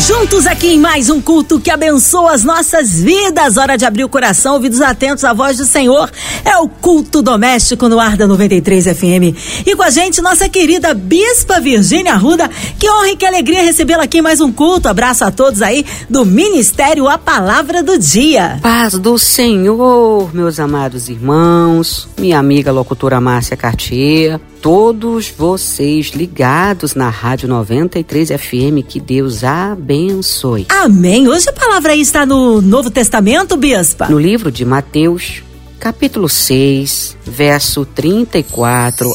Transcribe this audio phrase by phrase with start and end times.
[0.00, 3.58] Juntos aqui em mais um culto que abençoa as nossas vidas.
[3.58, 6.10] Hora de abrir o coração, ouvidos atentos à voz do Senhor.
[6.42, 9.36] É o culto doméstico no ar da 93 FM.
[9.66, 12.48] E com a gente, nossa querida Bispa Virgínia Ruda.
[12.78, 14.88] Que honra e que alegria recebê-la aqui em mais um culto.
[14.88, 18.58] Abraço a todos aí do Ministério A Palavra do Dia.
[18.62, 27.08] Paz do Senhor, meus amados irmãos, minha amiga locutora Márcia Cartier todos vocês ligados na
[27.08, 28.86] Rádio 93 FM.
[28.86, 30.66] Que Deus abençoe.
[30.68, 31.28] Amém.
[31.28, 34.08] Hoje a palavra aí está no Novo Testamento, Bispa.
[34.08, 35.42] No livro de Mateus,
[35.78, 39.10] capítulo 6, verso 34.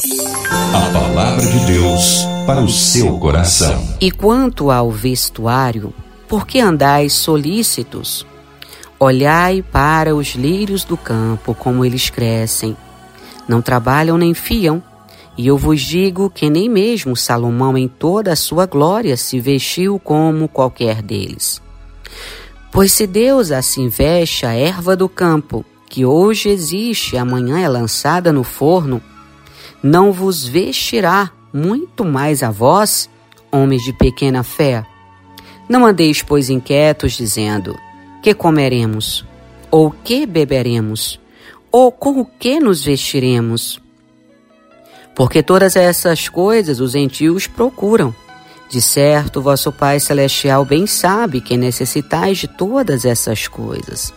[0.50, 3.96] A palavra de Deus para o seu coração.
[4.00, 5.92] E quanto ao vestuário,
[6.28, 8.26] por que andais solícitos?
[8.98, 12.76] Olhai para os lírios do campo, como eles crescem.
[13.46, 14.82] Não trabalham nem fiam
[15.36, 19.98] e eu vos digo que nem mesmo Salomão, em toda a sua glória, se vestiu
[19.98, 21.60] como qualquer deles.
[22.72, 27.68] Pois se Deus assim veste a erva do campo, que hoje existe e amanhã é
[27.68, 29.02] lançada no forno,
[29.82, 33.08] não vos vestirá muito mais a vós,
[33.52, 34.84] homens de pequena fé?
[35.68, 37.76] Não andeis, pois, inquietos, dizendo:
[38.22, 39.24] Que comeremos?
[39.70, 41.20] Ou que beberemos?
[41.70, 43.80] Ou com o que nos vestiremos?
[45.16, 48.14] Porque todas essas coisas os gentios procuram.
[48.68, 54.12] De certo, vosso Pai Celestial bem sabe que necessitais de todas essas coisas.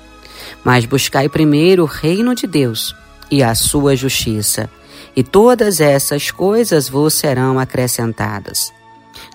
[0.63, 2.93] Mas buscai primeiro o reino de Deus
[3.31, 4.69] e a sua justiça,
[5.15, 8.73] e todas essas coisas vos serão acrescentadas.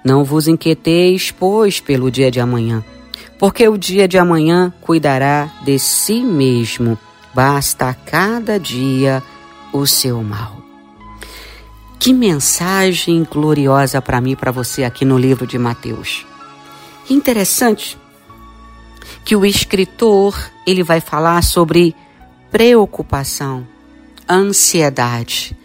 [0.05, 2.85] Não vos inquieteis, pois, pelo dia de amanhã,
[3.39, 6.99] porque o dia de amanhã cuidará de si mesmo.
[7.33, 9.23] Basta a cada dia
[9.73, 10.64] o seu mal.
[12.05, 16.27] Que mensagem gloriosa para mim e para você aqui no livro de Mateus.
[17.09, 17.97] Interessante
[19.25, 21.97] que o escritor ele vai falar sobre
[22.51, 23.67] preocupação,
[24.29, 25.57] ansiedade.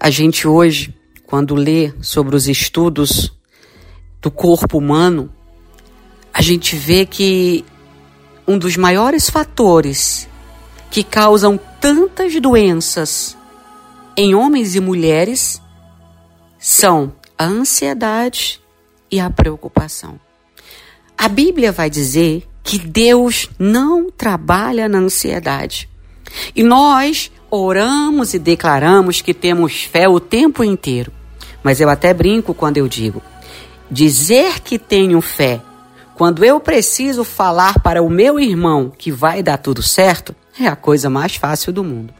[0.00, 3.30] A gente hoje, quando lê sobre os estudos
[4.18, 5.30] do corpo humano,
[6.32, 7.66] a gente vê que
[8.48, 10.26] um dos maiores fatores
[10.90, 13.36] que causam tantas doenças
[14.16, 15.60] em homens e mulheres
[16.62, 18.60] são a ansiedade
[19.10, 20.20] e a preocupação.
[21.18, 25.88] A Bíblia vai dizer que Deus não trabalha na ansiedade.
[26.54, 31.12] E nós oramos e declaramos que temos fé o tempo inteiro.
[31.64, 33.20] Mas eu até brinco quando eu digo:
[33.90, 35.60] dizer que tenho fé
[36.14, 40.76] quando eu preciso falar para o meu irmão que vai dar tudo certo é a
[40.76, 42.14] coisa mais fácil do mundo.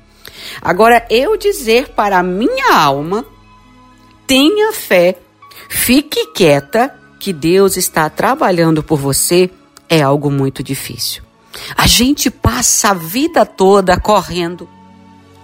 [0.61, 3.25] Agora, eu dizer para a minha alma
[4.32, 5.19] tenha fé,
[5.69, 9.50] fique quieta, que Deus está trabalhando por você,
[9.87, 11.22] é algo muito difícil.
[11.76, 14.66] A gente passa a vida toda correndo,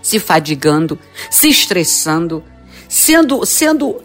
[0.00, 0.98] se fadigando,
[1.30, 2.42] se estressando,
[2.88, 4.00] sendo, sendo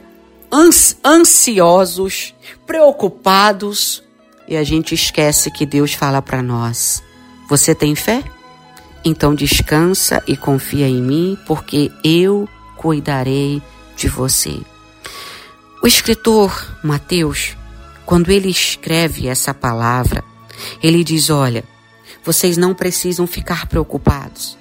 [1.01, 2.35] ansiosos,
[2.67, 4.03] preocupados,
[4.49, 7.01] e a gente esquece que Deus fala para nós:
[7.47, 8.21] Você tem fé?
[9.05, 13.61] Então descansa e confia em mim, porque eu cuidarei
[13.95, 14.59] de você.
[15.83, 17.57] O escritor Mateus,
[18.05, 20.23] quando ele escreve essa palavra,
[20.81, 21.65] ele diz: Olha,
[22.23, 24.57] vocês não precisam ficar preocupados,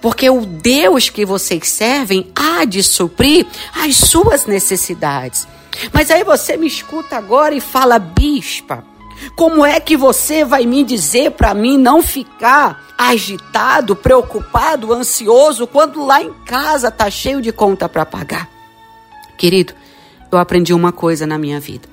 [0.00, 5.48] porque o Deus que vocês servem há de suprir as suas necessidades.
[5.92, 8.84] Mas aí você me escuta agora e fala, bispa,
[9.34, 16.04] como é que você vai me dizer para mim não ficar agitado, preocupado, ansioso quando
[16.04, 18.48] lá em casa tá cheio de conta para pagar?
[19.36, 19.74] Querido,
[20.32, 21.88] eu aprendi uma coisa na minha vida.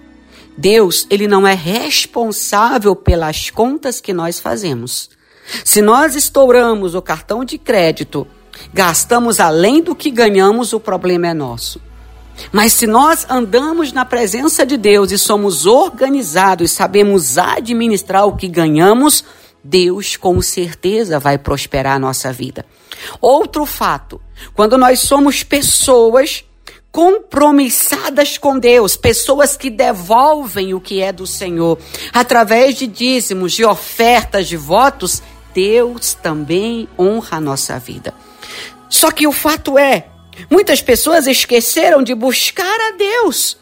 [0.58, 5.10] Deus, ele não é responsável pelas contas que nós fazemos.
[5.64, 8.28] Se nós estouramos o cartão de crédito,
[8.74, 11.82] gastamos além do que ganhamos, o problema é nosso.
[12.52, 18.36] Mas se nós andamos na presença de Deus e somos organizados e sabemos administrar o
[18.36, 19.24] que ganhamos,
[19.64, 22.66] Deus com certeza vai prosperar a nossa vida.
[23.20, 24.22] Outro fato,
[24.54, 26.44] quando nós somos pessoas
[26.92, 31.78] compromissadas com Deus, pessoas que devolvem o que é do Senhor
[32.12, 35.22] através de dízimos, de ofertas, de votos,
[35.54, 38.14] Deus também honra a nossa vida.
[38.90, 40.08] Só que o fato é,
[40.50, 43.58] muitas pessoas esqueceram de buscar a Deus.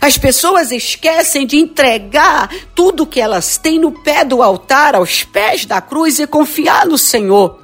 [0.00, 5.66] As pessoas esquecem de entregar tudo que elas têm no pé do altar, aos pés
[5.66, 7.60] da cruz e confiar no Senhor.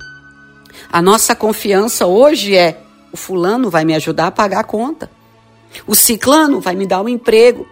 [0.91, 2.81] A nossa confiança hoje é:
[3.13, 5.11] o fulano vai me ajudar a pagar a conta.
[5.87, 7.67] O ciclano vai me dar um emprego.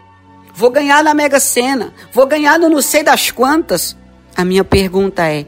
[0.54, 1.92] Vou ganhar na Mega Sena.
[2.12, 3.96] Vou ganhar no não sei das quantas.
[4.36, 5.46] A minha pergunta é: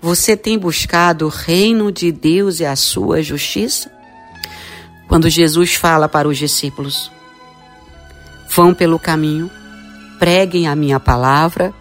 [0.00, 3.90] você tem buscado o reino de Deus e a sua justiça?
[5.08, 7.10] Quando Jesus fala para os discípulos:
[8.48, 9.50] Vão pelo caminho,
[10.18, 11.72] preguem a minha palavra,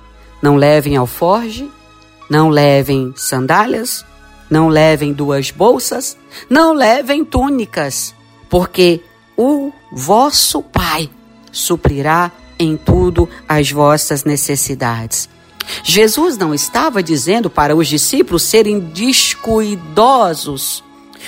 [0.42, 1.70] não levem alforge,
[2.30, 4.06] não levem sandálias,
[4.52, 6.18] não levem duas bolsas,
[6.50, 8.14] não levem túnicas,
[8.50, 9.00] porque
[9.38, 11.10] o vosso Pai
[11.54, 15.30] suprirá em tudo as vossas necessidades.
[15.84, 20.84] Jesus não estava dizendo para os discípulos serem descuidosos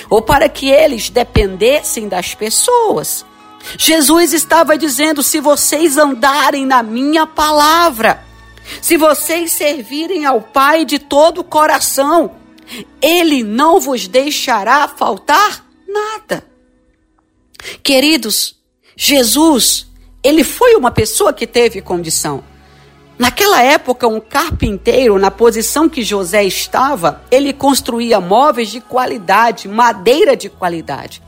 [0.09, 3.25] ou para que eles dependessem das pessoas.
[3.77, 8.21] Jesus estava dizendo: se vocês andarem na minha palavra,
[8.81, 12.42] se vocês servirem ao Pai de todo o coração,
[13.01, 16.45] Ele não vos deixará faltar nada.
[17.81, 18.55] Queridos,
[18.95, 19.87] Jesus,
[20.23, 22.43] ele foi uma pessoa que teve condição.
[23.17, 30.35] Naquela época, um carpinteiro, na posição que José estava, ele construía móveis de qualidade, madeira
[30.35, 31.21] de qualidade.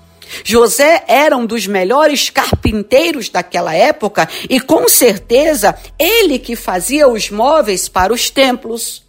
[0.44, 7.30] José era um dos melhores carpinteiros daquela época e com certeza ele que fazia os
[7.30, 9.04] móveis para os templos,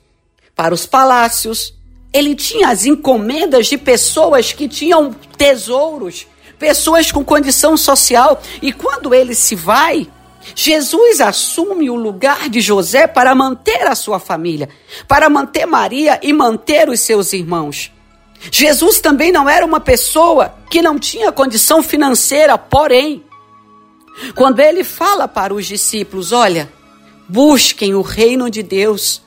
[0.55, 1.75] para os palácios.
[2.17, 6.27] Ele tinha as encomendas de pessoas que tinham tesouros,
[6.59, 8.41] pessoas com condição social.
[8.63, 10.09] E quando ele se vai,
[10.55, 14.71] Jesus assume o lugar de José para manter a sua família,
[15.07, 17.93] para manter Maria e manter os seus irmãos.
[18.51, 23.23] Jesus também não era uma pessoa que não tinha condição financeira, porém,
[24.35, 26.73] quando ele fala para os discípulos: olha,
[27.29, 29.21] busquem o reino de Deus,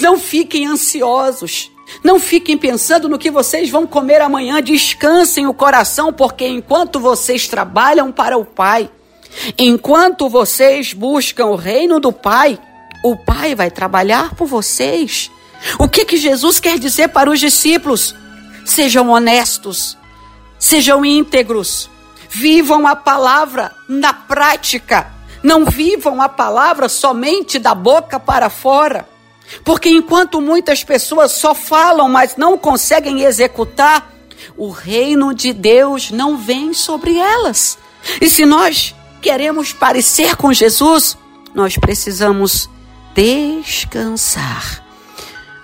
[0.00, 1.70] não fiquem ansiosos,
[2.02, 7.48] não fiquem pensando no que vocês vão comer amanhã, descansem o coração, porque enquanto vocês
[7.48, 8.90] trabalham para o Pai,
[9.58, 12.58] enquanto vocês buscam o reino do Pai,
[13.02, 15.30] o Pai vai trabalhar por vocês.
[15.78, 18.14] O que que Jesus quer dizer para os discípulos?
[18.64, 19.96] Sejam honestos,
[20.58, 21.90] sejam íntegros,
[22.30, 29.06] vivam a palavra na prática, não vivam a palavra somente da boca para fora.
[29.64, 34.12] Porque enquanto muitas pessoas só falam, mas não conseguem executar,
[34.56, 37.78] o reino de Deus não vem sobre elas.
[38.20, 41.16] E se nós queremos parecer com Jesus,
[41.54, 42.68] nós precisamos
[43.14, 44.84] descansar.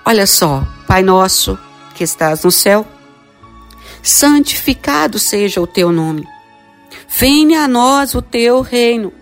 [0.04, 1.58] Olha só, Pai nosso
[1.94, 2.86] que estás no céu,
[4.02, 6.26] santificado seja o teu nome.
[7.08, 9.12] Venha a nós o teu reino.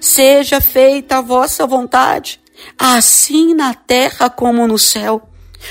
[0.00, 2.40] Seja feita a vossa vontade,
[2.78, 5.28] assim na terra como no céu.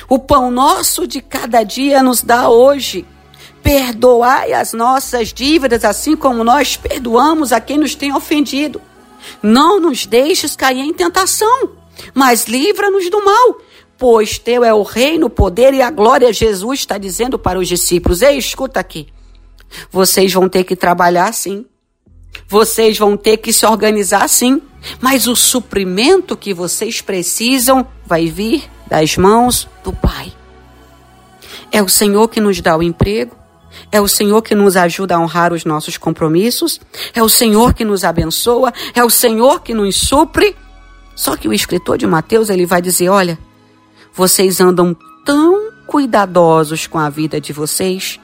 [0.08, 3.06] O pão nosso de cada dia nos dá hoje.
[3.62, 8.82] Perdoai as nossas dívidas, assim como nós perdoamos a quem nos tem ofendido.
[9.42, 11.72] Não nos deixes cair em tentação,
[12.14, 13.58] mas livra-nos do mal
[14.02, 16.34] pois teu é o reino, o poder e a glória.
[16.34, 19.08] Jesus está dizendo para os discípulos: Ei, escuta aqui.
[19.92, 21.68] Vocês vão ter que trabalhar sim.
[22.48, 24.60] Vocês vão ter que se organizar sim.
[25.00, 30.34] Mas o suprimento que vocês precisam vai vir das mãos do Pai.
[31.72, 33.36] É o Senhor que nos dá o emprego.
[33.92, 36.80] É o Senhor que nos ajuda a honrar os nossos compromissos.
[37.14, 38.74] É o Senhor que nos abençoa.
[38.94, 40.56] É o Senhor que nos supre.
[41.16, 43.40] Só que o escritor de Mateus ele vai dizer: olha,
[44.14, 44.96] vocês andam
[45.26, 48.20] tão cuidadosos com a vida de vocês,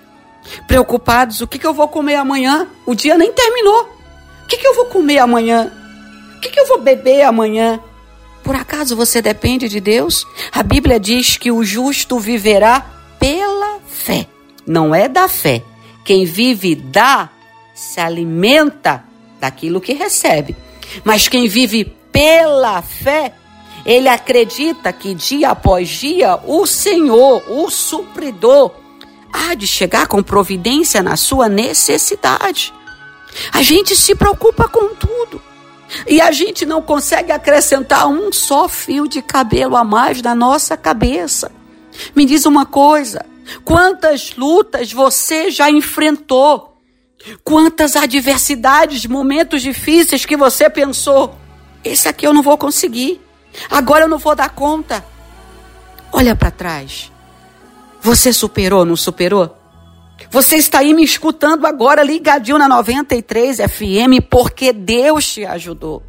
[0.67, 2.67] preocupados: o que, que eu vou comer amanhã?
[2.85, 3.83] O dia nem terminou.
[4.43, 5.71] O que, que eu vou comer amanhã?
[6.37, 7.79] O que, que eu vou beber amanhã?
[8.43, 10.25] Por acaso você depende de Deus?
[10.51, 12.85] A Bíblia diz que o justo viverá
[13.19, 14.27] pela fé.
[14.65, 15.63] Não é da fé.
[16.05, 17.29] Quem vive dá,
[17.73, 19.03] se alimenta
[19.39, 20.55] daquilo que recebe.
[21.03, 23.33] Mas quem vive pela fé
[23.87, 28.73] ele acredita que dia após dia o Senhor, o supridor,
[29.31, 32.73] há de chegar com providência na sua necessidade.
[33.53, 35.41] A gente se preocupa com tudo.
[36.07, 40.75] E a gente não consegue acrescentar um só fio de cabelo a mais na nossa
[40.75, 41.51] cabeça.
[42.15, 43.25] Me diz uma coisa:
[43.63, 46.77] quantas lutas você já enfrentou?
[47.43, 51.35] Quantas adversidades, momentos difíceis que você pensou:
[51.83, 53.21] esse aqui eu não vou conseguir.
[53.69, 55.03] Agora eu não vou dar conta.
[56.11, 57.11] Olha para trás.
[58.01, 59.56] Você superou, não superou?
[60.29, 66.03] Você está aí me escutando agora, ligadinho na 93 FM, porque Deus te ajudou.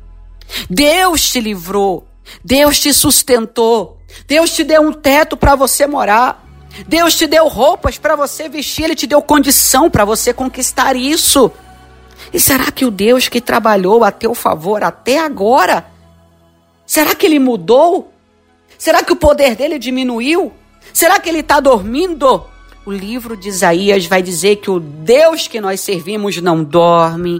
[0.69, 2.07] Deus te livrou.
[2.45, 3.99] Deus te sustentou.
[4.27, 6.45] Deus te deu um teto para você morar.
[6.87, 11.51] Deus te deu roupas para você vestir, Ele te deu condição para você conquistar isso.
[12.33, 15.87] E será que o Deus que trabalhou a teu favor até agora,
[16.87, 18.13] será que ele mudou?
[18.77, 20.53] Será que o poder dele diminuiu?
[20.93, 22.45] Será que ele está dormindo?
[22.89, 27.39] O livro de Isaías vai dizer que o Deus que nós servimos não dorme,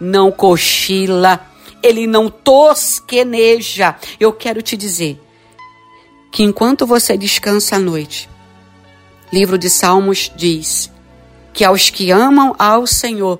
[0.00, 1.40] não cochila,
[1.80, 3.94] ele não tosqueneja.
[4.18, 5.16] Eu quero te dizer
[6.32, 8.28] que enquanto você descansa à noite,
[9.32, 10.90] livro de Salmos diz
[11.52, 13.38] que aos que amam ao Senhor,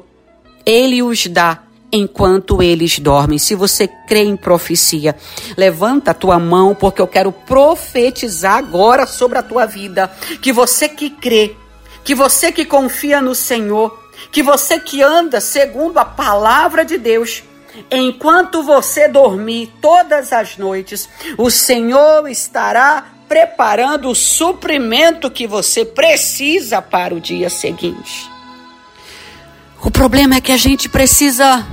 [0.65, 3.39] ele os dá enquanto eles dormem.
[3.39, 5.17] Se você crê em profecia,
[5.57, 10.11] levanta a tua mão, porque eu quero profetizar agora sobre a tua vida.
[10.41, 11.57] Que você que crê,
[12.05, 13.99] que você que confia no Senhor,
[14.31, 17.43] que você que anda segundo a palavra de Deus,
[17.91, 26.81] enquanto você dormir todas as noites, o Senhor estará preparando o suprimento que você precisa
[26.81, 28.31] para o dia seguinte.
[29.83, 31.65] O problema é que a gente precisa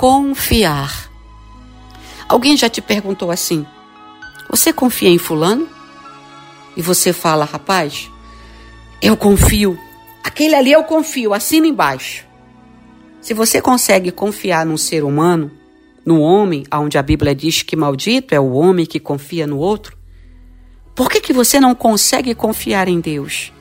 [0.00, 1.10] confiar.
[2.26, 3.66] Alguém já te perguntou assim:
[4.48, 5.68] Você confia em Fulano?
[6.74, 8.10] E você fala, rapaz,
[9.02, 9.78] eu confio.
[10.24, 12.24] Aquele ali eu confio, assina embaixo.
[13.20, 15.50] Se você consegue confiar num ser humano,
[16.02, 19.98] no homem, onde a Bíblia diz que maldito é o homem que confia no outro,
[20.94, 23.52] por que, que você não consegue confiar em Deus?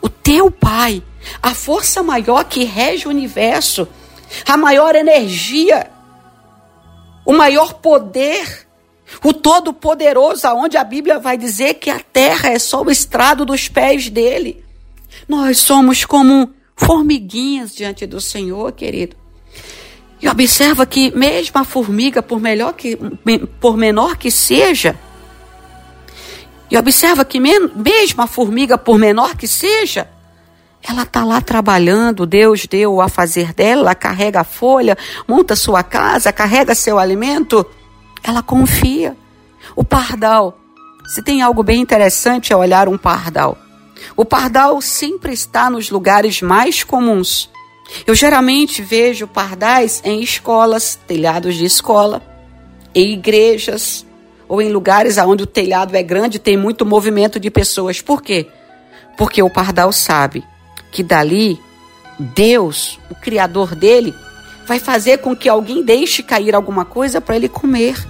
[0.00, 1.02] O teu Pai
[1.42, 3.86] a força maior que rege o universo,
[4.46, 5.90] a maior energia,
[7.24, 8.66] o maior poder,
[9.24, 13.68] o Todo-Poderoso, aonde a Bíblia vai dizer que a terra é só o estrado dos
[13.68, 14.64] pés dele.
[15.28, 19.16] Nós somos como formiguinhas diante do Senhor, querido.
[20.20, 22.96] E observa que mesmo a formiga, por melhor que
[23.60, 24.98] por menor que seja,
[26.70, 30.08] e observa que mesmo a formiga, por menor que seja,
[30.88, 36.32] ela está lá trabalhando, Deus deu a fazer dela, carrega a folha, monta sua casa,
[36.32, 37.66] carrega seu alimento.
[38.22, 39.16] Ela confia.
[39.74, 40.56] O pardal,
[41.08, 43.58] se tem algo bem interessante é olhar um pardal.
[44.16, 47.50] O pardal sempre está nos lugares mais comuns.
[48.06, 52.22] Eu geralmente vejo pardais em escolas, telhados de escola,
[52.94, 54.06] em igrejas
[54.48, 58.00] ou em lugares onde o telhado é grande e tem muito movimento de pessoas.
[58.00, 58.46] Por quê?
[59.16, 60.44] Porque o pardal sabe
[60.96, 61.60] que dali
[62.18, 64.14] Deus, o criador dele,
[64.66, 68.02] vai fazer com que alguém deixe cair alguma coisa para ele comer.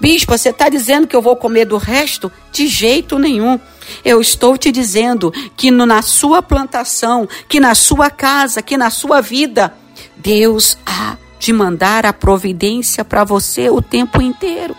[0.00, 2.32] Bispo, você está dizendo que eu vou comer do resto?
[2.50, 3.56] De jeito nenhum.
[4.04, 8.90] Eu estou te dizendo que no, na sua plantação, que na sua casa, que na
[8.90, 9.72] sua vida,
[10.16, 14.76] Deus há de mandar a providência para você o tempo inteiro.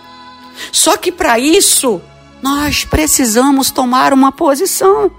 [0.70, 2.02] Só que para isso,
[2.42, 5.10] nós precisamos tomar uma posição.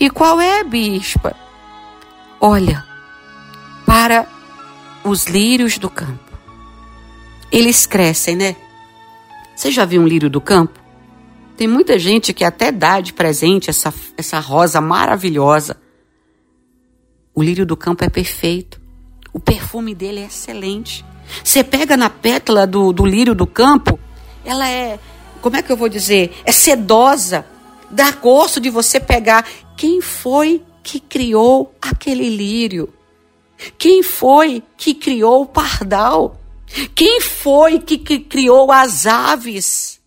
[0.00, 1.45] E qual é, bispa?
[2.40, 2.84] Olha
[3.84, 4.26] para
[5.04, 6.18] os lírios do campo.
[7.50, 8.56] Eles crescem, né?
[9.54, 10.78] Você já viu um lírio do campo?
[11.56, 15.78] Tem muita gente que até dá de presente essa, essa rosa maravilhosa.
[17.34, 18.80] O lírio do campo é perfeito.
[19.32, 21.04] O perfume dele é excelente.
[21.42, 23.98] Você pega na pétala do, do lírio do campo,
[24.44, 24.98] ela é,
[25.40, 26.34] como é que eu vou dizer?
[26.44, 27.46] É sedosa.
[27.90, 29.46] Dá gosto de você pegar.
[29.76, 32.94] Quem foi que criou aquele lírio?
[33.76, 36.40] Quem foi que criou o pardal?
[36.94, 40.00] Quem foi que, criou as aves?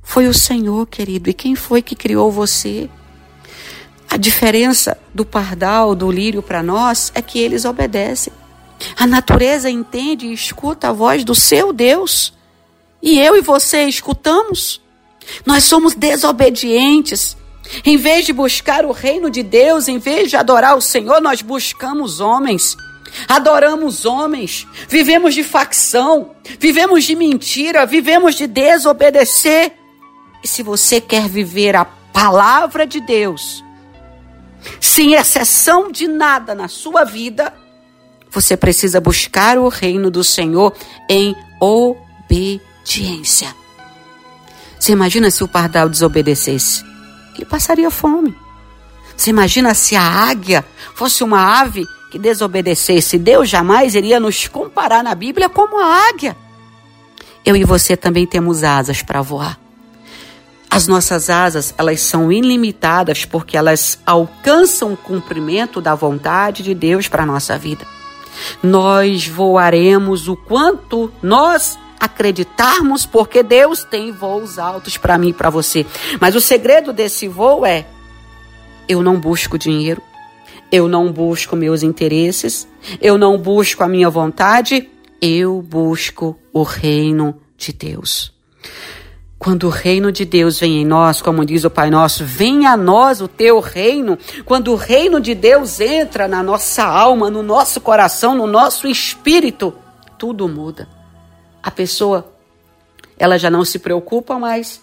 [0.00, 1.28] Foi o Senhor, querido.
[1.28, 2.88] E quem foi que criou você?
[4.08, 8.32] A diferença do pardal, do lírio para nós é que eles obedecem.
[8.96, 12.32] A natureza entende e escuta a voz do seu Deus.
[13.02, 14.80] E eu e você escutamos.
[15.44, 17.36] Nós somos desobedientes.
[17.84, 21.42] Em vez de buscar o reino de Deus, em vez de adorar o Senhor, nós
[21.42, 22.76] buscamos homens.
[23.28, 29.72] Adoramos homens, vivemos de facção, vivemos de mentira, vivemos de desobedecer.
[30.42, 33.62] E se você quer viver a palavra de Deus,
[34.80, 37.52] sem exceção de nada na sua vida,
[38.30, 40.74] você precisa buscar o reino do Senhor
[41.08, 43.54] em obediência.
[44.78, 46.91] Você imagina se o pardal desobedecesse?
[47.40, 48.36] Ele passaria fome.
[49.16, 53.18] Você imagina se a águia fosse uma ave que desobedecesse?
[53.18, 56.36] Deus jamais iria nos comparar na Bíblia como a águia.
[57.44, 59.58] Eu e você também temos asas para voar.
[60.70, 67.08] As nossas asas, elas são ilimitadas porque elas alcançam o cumprimento da vontade de Deus
[67.08, 67.86] para a nossa vida.
[68.62, 75.48] Nós voaremos o quanto nós acreditarmos, porque Deus tem voos altos para mim e para
[75.50, 75.86] você.
[76.20, 77.86] Mas o segredo desse voo é:
[78.88, 80.02] eu não busco dinheiro,
[80.70, 82.66] eu não busco meus interesses,
[83.00, 84.90] eu não busco a minha vontade,
[85.20, 88.32] eu busco o reino de Deus.
[89.38, 92.76] Quando o reino de Deus vem em nós, como diz o Pai Nosso, venha a
[92.76, 94.18] nós o teu reino.
[94.44, 99.74] Quando o reino de Deus entra na nossa alma, no nosso coração, no nosso espírito,
[100.16, 101.01] tudo muda.
[101.62, 102.32] A pessoa,
[103.18, 104.80] ela já não se preocupa mais,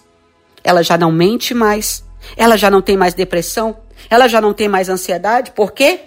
[0.64, 2.04] ela já não mente mais,
[2.36, 3.76] ela já não tem mais depressão,
[4.08, 5.50] ela já não tem mais ansiedade.
[5.52, 6.00] Por quê?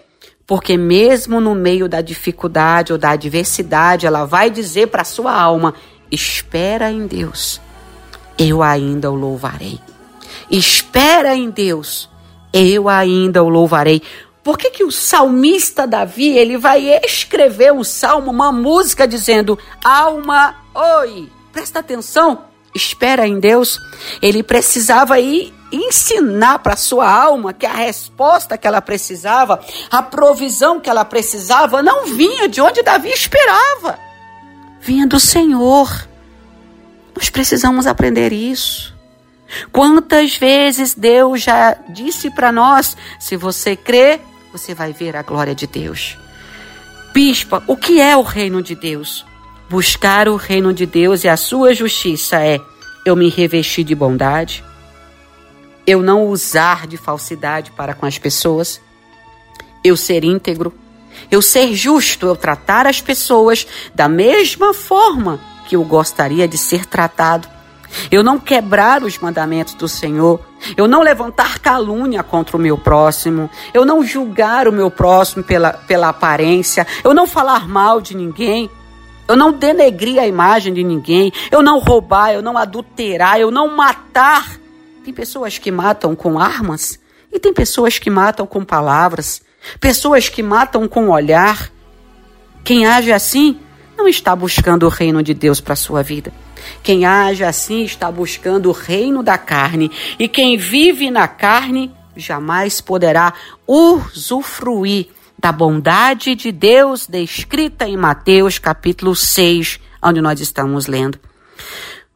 [0.45, 5.73] Porque mesmo no meio da dificuldade ou da adversidade, ela vai dizer para sua alma:
[6.11, 7.61] espera em Deus
[8.37, 9.79] eu ainda o louvarei.
[10.49, 12.09] Espera em Deus,
[12.51, 14.01] eu ainda o louvarei.
[14.43, 20.55] Por que, que o salmista Davi ele vai escrever um salmo, uma música dizendo: Alma,
[20.73, 22.43] oi, presta atenção,
[22.75, 23.79] espera em Deus.
[24.21, 29.59] Ele precisava ir ensinar para sua alma que a resposta que ela precisava,
[29.89, 33.97] a provisão que ela precisava, não vinha de onde Davi esperava,
[34.81, 36.07] vinha do Senhor.
[37.15, 38.93] Nós precisamos aprender isso.
[39.71, 44.19] Quantas vezes Deus já disse para nós: se você crê,
[44.53, 46.15] você vai ver a glória de Deus.
[47.11, 49.25] Bispa, o que é o reino de Deus?
[49.67, 52.59] Buscar o reino de Deus e a sua justiça é
[53.03, 54.63] eu me revestir de bondade,
[55.87, 58.79] eu não usar de falsidade para com as pessoas,
[59.83, 60.71] eu ser íntegro,
[61.31, 66.85] eu ser justo, eu tratar as pessoas da mesma forma que eu gostaria de ser
[66.85, 67.49] tratado.
[68.11, 70.39] Eu não quebrar os mandamentos do Senhor.
[70.75, 73.49] Eu não levantar calúnia contra o meu próximo.
[73.73, 76.85] Eu não julgar o meu próximo pela, pela aparência.
[77.03, 78.69] Eu não falar mal de ninguém.
[79.27, 81.31] Eu não denegrir a imagem de ninguém.
[81.51, 82.33] Eu não roubar.
[82.33, 83.39] Eu não adulterar.
[83.39, 84.59] Eu não matar.
[85.03, 86.99] Tem pessoas que matam com armas
[87.33, 89.41] e tem pessoas que matam com palavras.
[89.79, 91.71] Pessoas que matam com olhar.
[92.63, 93.59] Quem age assim
[93.97, 96.31] não está buscando o reino de Deus para a sua vida.
[96.81, 102.81] Quem age assim está buscando o reino da carne, e quem vive na carne jamais
[102.81, 103.33] poderá
[103.67, 105.07] usufruir
[105.43, 111.19] da bondade de Deus descrita em Mateus capítulo 6, onde nós estamos lendo.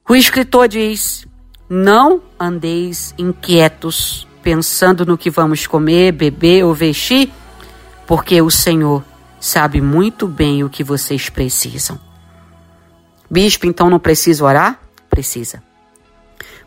[0.08, 1.28] O escritor diz:
[1.69, 7.30] Não andeis inquietos, pensando no que vamos comer, beber ou vestir,
[8.06, 9.04] porque o Senhor
[9.41, 12.00] sabe muito bem o que vocês precisam.
[13.29, 14.79] Bispo, então não precisa orar?
[15.09, 15.61] Precisa.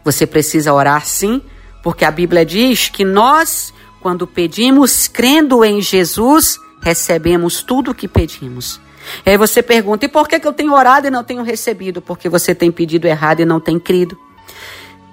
[0.04, 1.42] Você precisa orar sim,
[1.82, 8.08] porque a Bíblia diz que nós, quando pedimos crendo em Jesus, recebemos tudo o que
[8.08, 8.80] pedimos.
[9.24, 12.00] E aí você pergunta: e por que, que eu tenho orado e não tenho recebido?
[12.00, 14.18] Porque você tem pedido errado e não tem crido.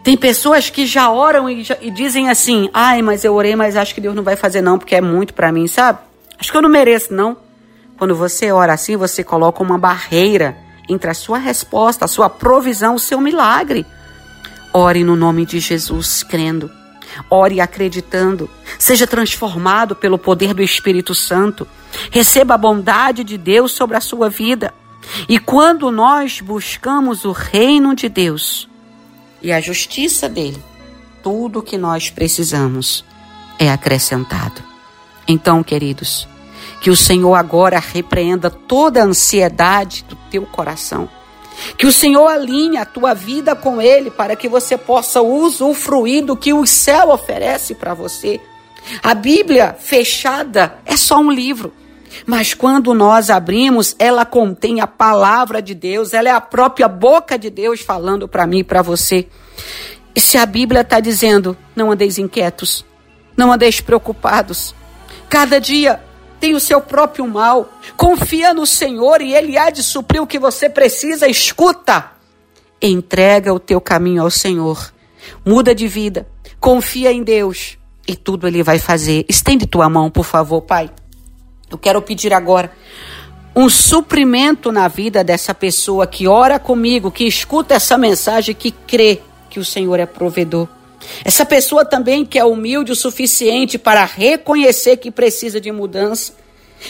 [0.04, 3.76] Tem pessoas que já oram e, já, e dizem assim: ai, mas eu orei, mas
[3.76, 6.00] acho que Deus não vai fazer não, porque é muito para mim, sabe?
[6.40, 7.38] Acho que eu não mereço, não.
[7.98, 10.58] Quando você ora assim, você coloca uma barreira
[10.88, 13.86] entre a sua resposta, a sua provisão, o seu milagre.
[14.74, 16.70] Ore no nome de Jesus, crendo.
[17.30, 18.50] Ore acreditando.
[18.78, 21.68] Seja transformado pelo poder do Espírito Santo.
[22.12, 24.74] Receba a bondade de Deus sobre a sua vida.
[25.28, 28.68] E quando nós buscamos o reino de Deus
[29.42, 30.62] e a justiça dele,
[31.24, 33.04] tudo o que nós precisamos
[33.58, 34.62] é acrescentado.
[35.28, 36.28] Então, queridos,
[36.82, 41.10] que o Senhor agora repreenda toda a ansiedade do teu coração.
[41.78, 46.38] Que o Senhor alinhe a tua vida com Ele para que você possa usufruir do
[46.38, 48.40] que o céu oferece para você.
[49.02, 51.74] A Bíblia fechada é só um livro.
[52.26, 57.38] Mas quando nós abrimos, ela contém a palavra de Deus, ela é a própria boca
[57.38, 59.28] de Deus falando para mim e para você.
[60.16, 62.86] E se a Bíblia está dizendo, não andeis inquietos,
[63.36, 64.74] não andeis preocupados,
[65.30, 66.02] cada dia
[66.40, 67.70] tem o seu próprio mal.
[67.96, 71.28] Confia no Senhor e Ele há de suprir o que você precisa.
[71.28, 72.12] Escuta.
[72.82, 74.94] Entrega o teu caminho ao Senhor.
[75.46, 76.28] Muda de vida.
[76.60, 79.26] Confia em Deus e tudo Ele vai fazer.
[79.28, 80.90] Estende tua mão, por favor, Pai.
[81.70, 82.72] Eu quero pedir agora
[83.56, 89.20] um suprimento na vida dessa pessoa que ora comigo, que escuta essa mensagem, que crê
[89.50, 90.68] que o Senhor é provedor.
[91.24, 96.34] Essa pessoa também que é humilde o suficiente para reconhecer que precisa de mudança,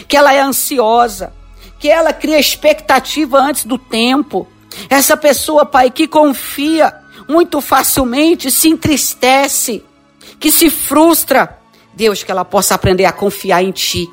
[0.08, 1.34] que ela é ansiosa,
[1.80, 4.48] que ela cria expectativa antes do tempo.
[4.90, 6.94] Essa pessoa, Pai, que confia
[7.28, 9.84] muito facilmente se entristece,
[10.40, 11.58] que se frustra.
[11.94, 14.08] Deus, que ela possa aprender a confiar em Ti.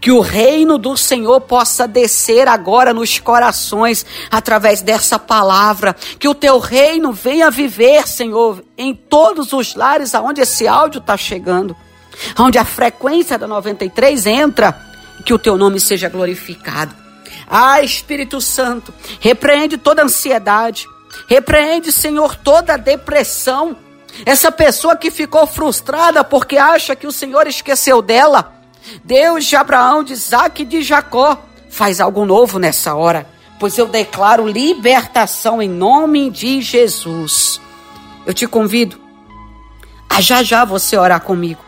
[0.00, 5.94] Que o reino do Senhor possa descer agora nos corações através dessa palavra.
[6.18, 11.16] Que o teu reino venha viver, Senhor, em todos os lares aonde esse áudio está
[11.16, 11.76] chegando.
[12.38, 14.80] Onde a frequência da 93 entra.
[15.24, 16.94] Que o teu nome seja glorificado.
[17.48, 20.86] Ah, Espírito Santo, repreende toda ansiedade.
[21.28, 23.76] Repreende, Senhor, toda depressão.
[24.24, 28.55] Essa pessoa que ficou frustrada porque acha que o Senhor esqueceu dela.
[29.04, 33.86] Deus de Abraão, de Isaac e de Jacó, faz algo novo nessa hora, pois eu
[33.86, 37.60] declaro libertação em nome de Jesus.
[38.24, 39.00] Eu te convido
[40.08, 41.60] a já já você orar comigo.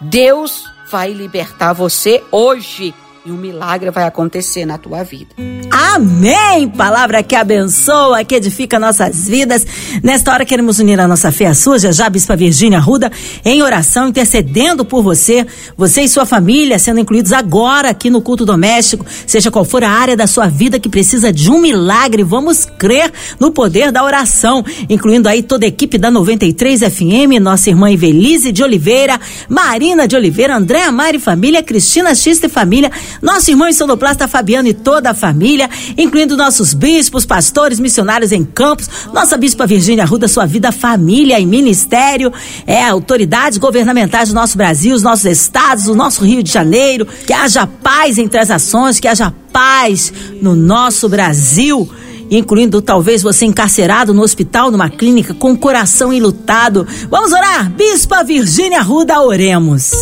[0.00, 5.34] Deus vai libertar você hoje e um milagre vai acontecer na tua vida.
[5.70, 6.68] Amém!
[6.68, 9.66] Palavra que abençoa, que edifica nossas vidas.
[10.02, 13.10] Nesta hora queremos unir a nossa fé à sua, já já, Bispa Virgínia Ruda,
[13.44, 18.44] em oração, intercedendo por você, você e sua família sendo incluídos agora aqui no culto
[18.44, 22.64] doméstico, seja qual for a área da sua vida que precisa de um milagre, vamos
[22.64, 23.10] crer
[23.40, 28.52] no poder da oração, incluindo aí toda a equipe da 93 FM, nossa irmã Ivelise
[28.52, 34.28] de Oliveira, Marina de Oliveira, Andréa Mari Família, Cristina Xista e Família, nosso irmão sonoplasta
[34.28, 40.04] Fabiano e toda a família, incluindo nossos bispos, pastores, missionários em campos, nossa bispa Virgínia
[40.04, 42.32] Ruda, sua vida, família e ministério,
[42.66, 47.32] é, autoridades governamentais do nosso Brasil, os nossos estados, o nosso Rio de Janeiro, que
[47.32, 51.90] haja paz entre as ações, que haja paz no nosso Brasil
[52.30, 56.86] incluindo talvez você encarcerado no hospital, numa clínica, com o coração enlutado.
[57.10, 57.70] Vamos orar?
[57.70, 59.92] Bispa Virgínia Ruda, oremos.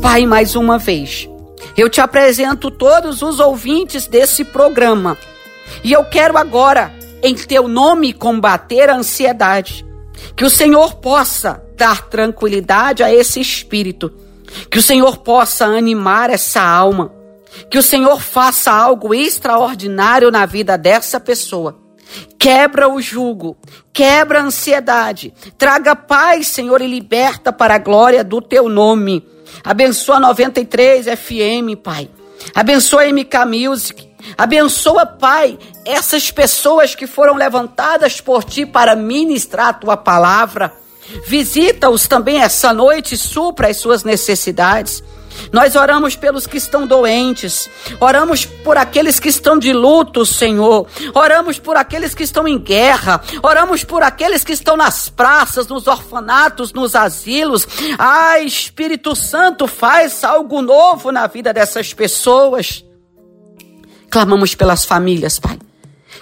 [0.00, 1.28] Pai, mais uma vez,
[1.76, 5.18] eu te apresento todos os ouvintes desse programa.
[5.82, 9.84] E eu quero agora, em teu nome, combater a ansiedade.
[10.36, 14.12] Que o Senhor possa dar tranquilidade a esse espírito.
[14.70, 17.12] Que o Senhor possa animar essa alma.
[17.70, 21.78] Que o Senhor faça algo extraordinário na vida dessa pessoa.
[22.38, 23.56] Quebra o jugo,
[23.92, 29.26] quebra a ansiedade, traga paz, Senhor, e liberta para a glória do teu nome.
[29.62, 32.10] Abençoa 93 FM, Pai.
[32.54, 34.08] Abençoa MK Music.
[34.36, 40.72] Abençoa, Pai, essas pessoas que foram levantadas por ti para ministrar a tua palavra.
[41.26, 45.02] Visita-os também essa noite e supra as suas necessidades.
[45.52, 47.68] Nós oramos pelos que estão doentes,
[48.00, 53.20] oramos por aqueles que estão de luto, Senhor, oramos por aqueles que estão em guerra,
[53.42, 57.66] oramos por aqueles que estão nas praças, nos orfanatos, nos asilos.
[57.98, 62.84] Ah, Espírito Santo, faz algo novo na vida dessas pessoas.
[64.10, 65.58] Clamamos pelas famílias, Pai.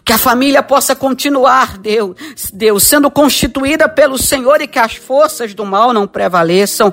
[0.05, 2.17] Que a família possa continuar, Deus,
[2.53, 6.93] Deus, sendo constituída pelo Senhor e que as forças do mal não prevaleçam.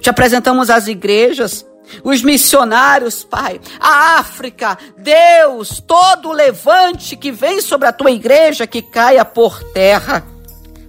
[0.00, 1.66] Te apresentamos as igrejas,
[2.04, 8.82] os missionários, Pai, a África, Deus, todo levante que vem sobre a tua igreja que
[8.82, 10.24] caia por terra.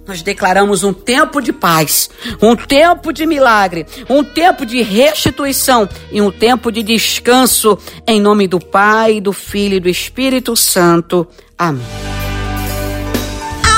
[0.06, 2.10] Nós declaramos um tempo de paz,
[2.42, 8.48] um tempo de milagre, um tempo de restituição e um tempo de descanso, em nome
[8.48, 11.26] do Pai, do Filho e do Espírito Santo.
[11.56, 12.11] Amém.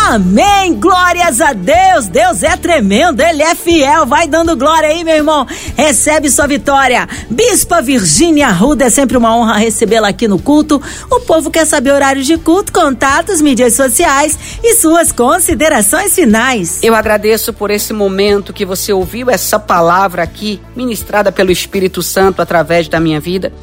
[0.07, 0.75] Amém!
[0.75, 2.09] Glórias a Deus!
[2.09, 4.05] Deus é tremendo, Ele é fiel.
[4.05, 5.47] Vai dando glória aí, meu irmão.
[5.75, 7.09] Recebe sua vitória.
[7.31, 10.81] Bispa Virgínia Ruda, é sempre uma honra recebê-la aqui no culto.
[11.11, 16.81] O povo quer saber horários de culto, contatos, mídias sociais e suas considerações finais.
[16.83, 22.43] Eu agradeço por esse momento que você ouviu essa palavra aqui, ministrada pelo Espírito Santo
[22.43, 23.55] através da minha vida.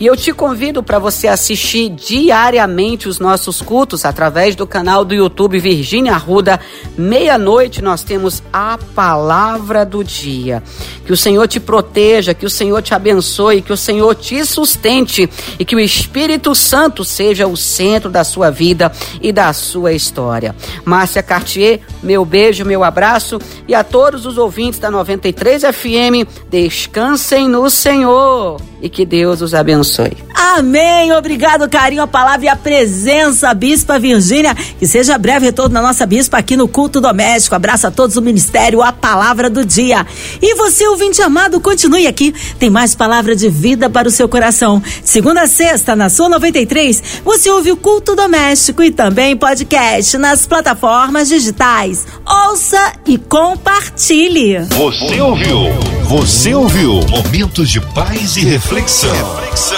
[0.00, 5.12] E eu te convido para você assistir diariamente os nossos cultos através do canal do
[5.12, 6.60] YouTube Virgínia Arruda.
[6.96, 10.62] Meia-noite nós temos a palavra do dia.
[11.04, 15.28] Que o Senhor te proteja, que o Senhor te abençoe, que o Senhor te sustente
[15.58, 20.54] e que o Espírito Santo seja o centro da sua vida e da sua história.
[20.84, 27.48] Márcia Cartier, meu beijo, meu abraço e a todos os ouvintes da 93 FM, descansem
[27.48, 29.87] no Senhor e que Deus os abençoe.
[30.34, 31.12] Amém.
[31.12, 34.54] Obrigado, carinho, a palavra e a presença, Bispa Virgínia.
[34.54, 37.54] Que seja breve retorno da nossa Bispa aqui no culto doméstico.
[37.54, 40.06] Abraço a todos o Ministério, a palavra do dia.
[40.40, 42.34] E você, ouvinte amado, continue aqui.
[42.58, 44.82] Tem mais palavra de vida para o seu coração.
[45.02, 50.46] Segunda a sexta, na sua 93, você ouve o culto doméstico e também podcast nas
[50.46, 52.06] plataformas digitais.
[52.26, 54.58] Ouça e compartilhe.
[54.70, 55.58] Você ouviu?
[56.04, 57.00] Você ouviu?
[57.08, 59.77] Momentos de paz e reflexão reflexão.